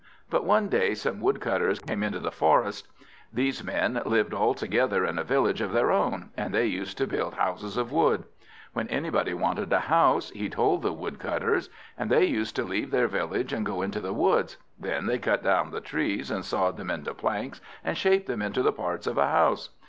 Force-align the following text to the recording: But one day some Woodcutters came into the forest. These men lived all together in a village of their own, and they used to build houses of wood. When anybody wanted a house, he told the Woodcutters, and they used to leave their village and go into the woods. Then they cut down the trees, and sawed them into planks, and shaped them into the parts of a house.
But 0.31 0.45
one 0.45 0.67
day 0.67 0.95
some 0.95 1.21
Woodcutters 1.21 1.77
came 1.77 2.01
into 2.01 2.17
the 2.17 2.31
forest. 2.31 2.87
These 3.31 3.63
men 3.63 4.01
lived 4.03 4.33
all 4.33 4.55
together 4.55 5.05
in 5.05 5.19
a 5.19 5.23
village 5.23 5.61
of 5.61 5.73
their 5.73 5.91
own, 5.91 6.31
and 6.35 6.55
they 6.55 6.65
used 6.65 6.97
to 6.97 7.05
build 7.05 7.35
houses 7.35 7.77
of 7.77 7.91
wood. 7.91 8.23
When 8.73 8.87
anybody 8.87 9.35
wanted 9.35 9.71
a 9.71 9.79
house, 9.81 10.31
he 10.31 10.49
told 10.49 10.81
the 10.81 10.91
Woodcutters, 10.91 11.69
and 11.99 12.09
they 12.09 12.25
used 12.25 12.55
to 12.55 12.63
leave 12.63 12.89
their 12.89 13.07
village 13.07 13.53
and 13.53 13.63
go 13.63 13.83
into 13.83 13.99
the 13.99 14.11
woods. 14.11 14.57
Then 14.79 15.05
they 15.05 15.19
cut 15.19 15.43
down 15.43 15.69
the 15.69 15.81
trees, 15.81 16.31
and 16.31 16.43
sawed 16.43 16.77
them 16.77 16.89
into 16.89 17.13
planks, 17.13 17.61
and 17.83 17.95
shaped 17.95 18.25
them 18.25 18.41
into 18.41 18.63
the 18.63 18.73
parts 18.73 19.05
of 19.05 19.19
a 19.19 19.27
house. 19.27 19.69